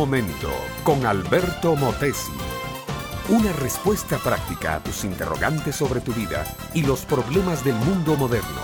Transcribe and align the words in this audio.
momento 0.00 0.48
con 0.82 1.04
Alberto 1.04 1.76
Motesi. 1.76 2.32
Una 3.28 3.52
respuesta 3.52 4.16
práctica 4.16 4.76
a 4.76 4.82
tus 4.82 5.04
interrogantes 5.04 5.76
sobre 5.76 6.00
tu 6.00 6.14
vida 6.14 6.42
y 6.72 6.82
los 6.84 7.04
problemas 7.04 7.62
del 7.66 7.74
mundo 7.74 8.16
moderno. 8.16 8.62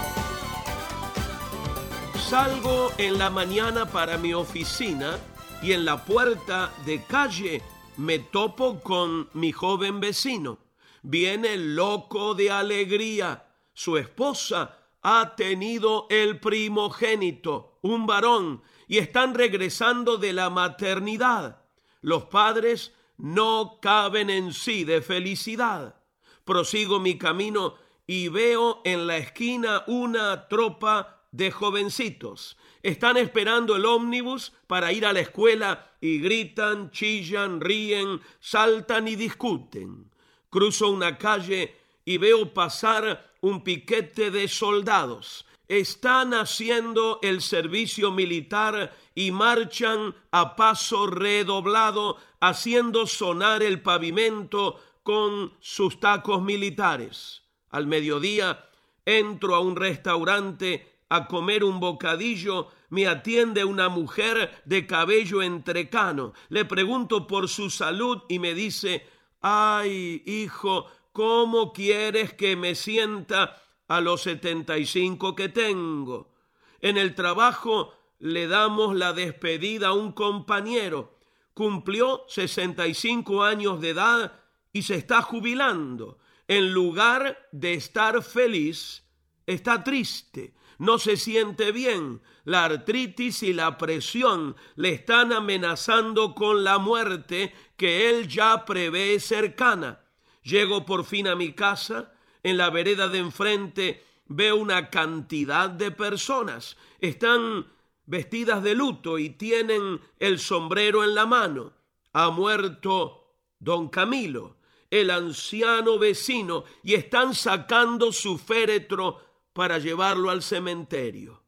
Salgo 2.30 2.90
en 2.96 3.18
la 3.18 3.28
mañana 3.28 3.84
para 3.84 4.16
mi 4.16 4.32
oficina 4.32 5.18
y 5.60 5.72
en 5.72 5.84
la 5.84 6.02
puerta 6.06 6.72
de 6.86 7.02
calle 7.02 7.60
me 7.98 8.18
topo 8.18 8.80
con 8.80 9.28
mi 9.34 9.52
joven 9.52 10.00
vecino. 10.00 10.56
Viene 11.02 11.58
loco 11.58 12.34
de 12.34 12.50
alegría. 12.50 13.44
Su 13.74 13.98
esposa 13.98 14.74
ha 15.08 15.36
tenido 15.36 16.08
el 16.10 16.40
primogénito, 16.40 17.78
un 17.82 18.06
varón, 18.08 18.64
y 18.88 18.98
están 18.98 19.34
regresando 19.34 20.16
de 20.16 20.32
la 20.32 20.50
maternidad. 20.50 21.62
Los 22.00 22.24
padres 22.24 22.92
no 23.16 23.78
caben 23.80 24.30
en 24.30 24.52
sí 24.52 24.82
de 24.82 25.00
felicidad. 25.02 26.02
Prosigo 26.44 26.98
mi 26.98 27.18
camino 27.18 27.76
y 28.04 28.26
veo 28.30 28.82
en 28.84 29.06
la 29.06 29.18
esquina 29.18 29.84
una 29.86 30.48
tropa 30.48 31.22
de 31.30 31.52
jovencitos. 31.52 32.56
Están 32.82 33.16
esperando 33.16 33.76
el 33.76 33.84
ómnibus 33.84 34.54
para 34.66 34.90
ir 34.90 35.06
a 35.06 35.12
la 35.12 35.20
escuela 35.20 35.92
y 36.00 36.18
gritan, 36.18 36.90
chillan, 36.90 37.60
ríen, 37.60 38.20
saltan 38.40 39.06
y 39.06 39.14
discuten. 39.14 40.10
Cruzo 40.50 40.90
una 40.90 41.16
calle 41.16 41.85
y 42.06 42.16
veo 42.16 42.54
pasar 42.54 43.34
un 43.42 43.62
piquete 43.62 44.30
de 44.30 44.48
soldados 44.48 45.44
están 45.68 46.32
haciendo 46.34 47.18
el 47.22 47.40
servicio 47.40 48.12
militar 48.12 48.94
y 49.14 49.30
marchan 49.32 50.14
a 50.30 50.54
paso 50.54 51.06
redoblado, 51.06 52.18
haciendo 52.40 53.06
sonar 53.06 53.62
el 53.62 53.82
pavimento 53.82 54.78
con 55.02 55.52
sus 55.60 55.98
tacos 55.98 56.42
militares. 56.42 57.42
Al 57.70 57.86
mediodía 57.86 58.68
entro 59.04 59.54
a 59.54 59.60
un 59.60 59.76
restaurante 59.76 60.92
a 61.08 61.26
comer 61.26 61.62
un 61.62 61.78
bocadillo, 61.80 62.68
me 62.90 63.06
atiende 63.06 63.64
una 63.64 63.88
mujer 63.88 64.62
de 64.64 64.86
cabello 64.86 65.42
entrecano. 65.42 66.32
Le 66.48 66.64
pregunto 66.64 67.26
por 67.26 67.48
su 67.48 67.70
salud 67.70 68.22
y 68.28 68.38
me 68.38 68.54
dice, 68.54 69.06
ay, 69.40 70.22
hijo, 70.26 70.86
¿cómo 71.16 71.72
quieres 71.72 72.34
que 72.34 72.56
me 72.56 72.74
sienta 72.74 73.62
a 73.88 74.02
los 74.02 74.20
75 74.20 75.34
que 75.34 75.48
tengo. 75.48 76.34
En 76.82 76.98
el 76.98 77.14
trabajo 77.14 77.94
le 78.18 78.46
damos 78.46 78.94
la 78.94 79.14
despedida 79.14 79.88
a 79.88 79.92
un 79.94 80.12
compañero. 80.12 81.18
Cumplió 81.54 82.26
65 82.28 83.44
años 83.44 83.80
de 83.80 83.88
edad 83.88 84.40
y 84.74 84.82
se 84.82 84.96
está 84.96 85.22
jubilando. 85.22 86.18
En 86.48 86.74
lugar 86.74 87.48
de 87.50 87.72
estar 87.72 88.22
feliz, 88.22 89.02
está 89.46 89.82
triste, 89.82 90.52
no 90.76 90.98
se 90.98 91.16
siente 91.16 91.72
bien. 91.72 92.20
La 92.44 92.66
artritis 92.66 93.42
y 93.42 93.54
la 93.54 93.78
presión 93.78 94.54
le 94.74 94.90
están 94.90 95.32
amenazando 95.32 96.34
con 96.34 96.62
la 96.62 96.76
muerte 96.76 97.54
que 97.78 98.10
él 98.10 98.28
ya 98.28 98.66
prevé 98.66 99.18
cercana. 99.18 100.02
Llego 100.46 100.86
por 100.86 101.04
fin 101.04 101.26
a 101.26 101.34
mi 101.34 101.54
casa, 101.54 102.12
en 102.44 102.56
la 102.56 102.70
vereda 102.70 103.08
de 103.08 103.18
enfrente 103.18 104.04
veo 104.26 104.54
una 104.54 104.90
cantidad 104.90 105.68
de 105.68 105.90
personas. 105.90 106.76
Están 107.00 107.66
vestidas 108.04 108.62
de 108.62 108.76
luto 108.76 109.18
y 109.18 109.30
tienen 109.30 110.00
el 110.20 110.38
sombrero 110.38 111.02
en 111.02 111.16
la 111.16 111.26
mano. 111.26 111.72
Ha 112.12 112.30
muerto 112.30 113.24
don 113.58 113.88
Camilo, 113.88 114.58
el 114.88 115.10
anciano 115.10 115.98
vecino, 115.98 116.62
y 116.84 116.94
están 116.94 117.34
sacando 117.34 118.12
su 118.12 118.38
féretro 118.38 119.18
para 119.52 119.78
llevarlo 119.78 120.30
al 120.30 120.44
cementerio. 120.44 121.42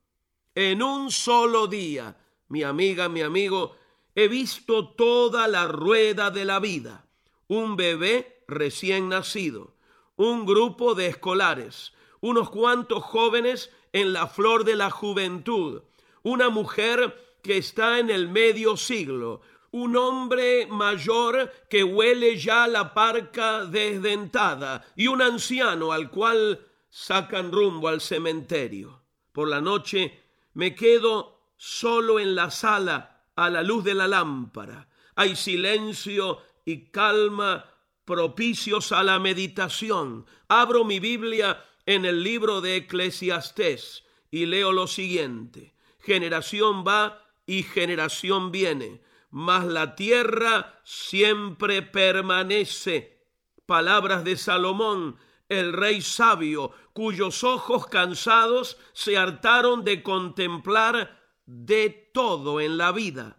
En 0.56 0.82
un 0.82 1.12
solo 1.12 1.68
día, 1.68 2.16
mi 2.48 2.64
amiga, 2.64 3.08
mi 3.08 3.22
amigo, 3.22 3.76
he 4.16 4.26
visto 4.26 4.88
toda 4.88 5.46
la 5.46 5.68
rueda 5.68 6.32
de 6.32 6.44
la 6.44 6.58
vida. 6.58 7.06
Un 7.46 7.76
bebé 7.76 8.37
recién 8.48 9.10
nacido, 9.10 9.74
un 10.16 10.46
grupo 10.46 10.94
de 10.94 11.06
escolares, 11.06 11.92
unos 12.20 12.50
cuantos 12.50 13.04
jóvenes 13.04 13.70
en 13.92 14.12
la 14.12 14.26
flor 14.26 14.64
de 14.64 14.74
la 14.74 14.90
juventud, 14.90 15.82
una 16.22 16.48
mujer 16.48 17.36
que 17.42 17.58
está 17.58 17.98
en 17.98 18.10
el 18.10 18.28
medio 18.28 18.76
siglo, 18.76 19.42
un 19.70 19.96
hombre 19.96 20.66
mayor 20.66 21.52
que 21.68 21.84
huele 21.84 22.36
ya 22.36 22.66
la 22.66 22.94
parca 22.94 23.66
desdentada 23.66 24.84
y 24.96 25.06
un 25.06 25.20
anciano 25.20 25.92
al 25.92 26.10
cual 26.10 26.66
sacan 26.88 27.52
rumbo 27.52 27.88
al 27.88 28.00
cementerio. 28.00 29.02
Por 29.30 29.48
la 29.48 29.60
noche 29.60 30.20
me 30.54 30.74
quedo 30.74 31.52
solo 31.56 32.18
en 32.18 32.34
la 32.34 32.50
sala 32.50 33.24
a 33.36 33.50
la 33.50 33.62
luz 33.62 33.84
de 33.84 33.94
la 33.94 34.08
lámpara. 34.08 34.88
Hay 35.14 35.36
silencio 35.36 36.40
y 36.64 36.86
calma 36.90 37.64
propicios 38.08 38.90
a 38.92 39.02
la 39.02 39.18
meditación. 39.18 40.24
Abro 40.48 40.82
mi 40.82 40.98
Biblia 40.98 41.62
en 41.84 42.06
el 42.06 42.22
libro 42.22 42.62
de 42.62 42.76
Eclesiastés 42.76 44.02
y 44.30 44.46
leo 44.46 44.72
lo 44.72 44.86
siguiente. 44.86 45.74
Generación 45.98 46.84
va 46.88 47.22
y 47.44 47.64
generación 47.64 48.50
viene, 48.50 49.02
mas 49.30 49.66
la 49.66 49.94
tierra 49.94 50.80
siempre 50.84 51.82
permanece. 51.82 53.26
Palabras 53.66 54.24
de 54.24 54.38
Salomón, 54.38 55.18
el 55.50 55.74
rey 55.74 56.00
sabio, 56.00 56.72
cuyos 56.94 57.44
ojos 57.44 57.88
cansados 57.88 58.78
se 58.94 59.18
hartaron 59.18 59.84
de 59.84 60.02
contemplar 60.02 61.20
de 61.44 61.90
todo 62.14 62.62
en 62.62 62.78
la 62.78 62.90
vida. 62.90 63.36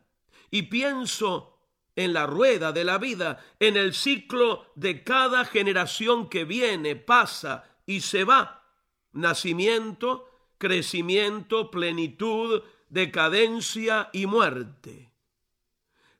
Y 0.51 0.63
pienso 0.63 1.48
en 1.99 2.13
la 2.13 2.25
rueda 2.25 2.71
de 2.71 2.85
la 2.85 2.97
vida, 2.97 3.45
en 3.59 3.75
el 3.75 3.93
ciclo 3.93 4.65
de 4.75 5.03
cada 5.03 5.43
generación 5.43 6.29
que 6.29 6.45
viene, 6.45 6.95
pasa 6.95 7.65
y 7.85 7.99
se 7.99 8.23
va. 8.23 8.63
Nacimiento, 9.11 10.29
crecimiento, 10.57 11.69
plenitud, 11.69 12.63
decadencia 12.87 14.09
y 14.13 14.27
muerte. 14.27 15.11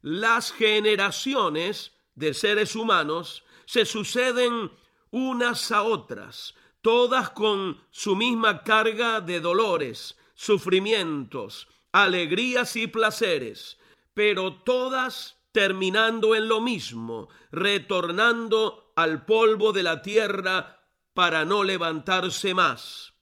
Las 0.01 0.51
generaciones 0.51 1.93
de 2.13 2.33
seres 2.33 2.75
humanos 2.75 3.45
se 3.65 3.85
suceden 3.85 4.71
unas 5.11 5.71
a 5.71 5.83
otras, 5.83 6.55
todas 6.81 7.29
con 7.29 7.81
su 7.89 8.17
misma 8.17 8.63
carga 8.65 9.21
de 9.21 9.39
dolores, 9.39 10.17
sufrimientos, 10.33 11.69
alegrías 11.93 12.75
y 12.75 12.87
placeres, 12.87 13.77
pero 14.13 14.55
todas 14.55 15.38
terminando 15.51 16.35
en 16.35 16.47
lo 16.47 16.61
mismo, 16.61 17.29
retornando 17.51 18.93
al 18.95 19.25
polvo 19.25 19.71
de 19.71 19.83
la 19.83 20.01
tierra 20.01 20.79
para 21.13 21.45
no 21.45 21.63
levantarse 21.63 22.53
más. 22.53 23.13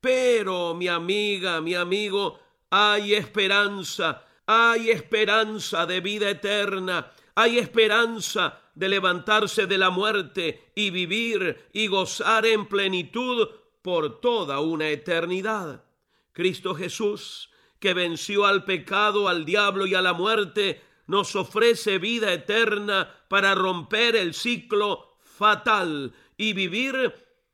Pero, 0.00 0.74
mi 0.74 0.88
amiga, 0.88 1.60
mi 1.60 1.74
amigo, 1.74 2.38
hay 2.70 3.14
esperanza, 3.14 4.24
hay 4.46 4.90
esperanza 4.90 5.86
de 5.86 6.00
vida 6.00 6.30
eterna, 6.30 7.10
hay 7.34 7.58
esperanza 7.58 8.60
de 8.74 8.88
levantarse 8.88 9.66
de 9.66 9.78
la 9.78 9.90
muerte 9.90 10.72
y 10.74 10.90
vivir 10.90 11.68
y 11.72 11.86
gozar 11.86 12.46
en 12.46 12.66
plenitud 12.66 13.48
por 13.82 14.20
toda 14.20 14.60
una 14.60 14.88
eternidad. 14.88 15.84
Cristo 16.32 16.74
Jesús, 16.74 17.50
que 17.78 17.94
venció 17.94 18.46
al 18.46 18.64
pecado, 18.64 19.28
al 19.28 19.44
diablo 19.44 19.86
y 19.86 19.94
a 19.94 20.02
la 20.02 20.12
muerte, 20.12 20.82
nos 21.10 21.34
ofrece 21.34 21.98
vida 21.98 22.32
eterna 22.32 23.10
para 23.26 23.56
romper 23.56 24.14
el 24.14 24.32
ciclo 24.32 25.16
fatal 25.20 26.14
y 26.36 26.52
vivir 26.52 26.94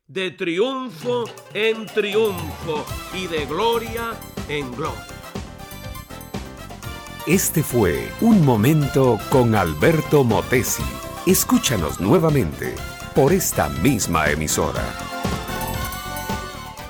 de 0.07 0.31
triunfo 0.33 1.25
en 1.55 1.87
triunfo 1.87 2.85
y 3.15 3.27
de 3.29 3.47
gloria 3.47 4.13
en 4.51 4.71
gloria. 4.77 5.07
Este 7.27 7.63
fue 7.63 8.13
Un 8.21 8.45
Momento 8.45 9.19
con 9.31 9.55
Alberto 9.55 10.23
Motesi. 10.23 10.85
Escúchanos 11.25 11.99
nuevamente 11.99 12.75
por 13.15 13.33
esta 13.33 13.71
misma 13.71 14.31
emisora. 14.31 14.85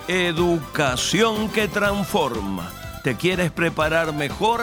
Educación 0.09 1.49
que 1.49 1.69
transforma. 1.69 2.73
¿Te 3.05 3.15
quieres 3.15 3.53
preparar 3.53 4.13
mejor? 4.13 4.63